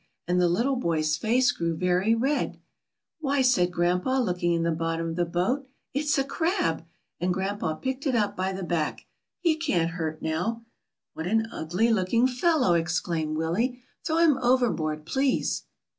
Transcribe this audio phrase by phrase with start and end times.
[0.27, 2.59] And the little boy's face grew very red
[3.23, 6.83] ^Why," said grandpa, looking in the bot tom of the boat, ^ fit's a crab!"
[7.19, 9.05] and grandpa picked it up by the back.
[9.45, 10.65] ^^He can't hurt now."
[11.15, 13.83] ^^What an ugly looking fellow!" exclaimed Willie.
[14.03, 15.65] ^^Throw him overboard, please."